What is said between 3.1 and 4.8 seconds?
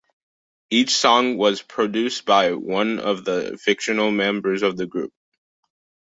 the fictional members of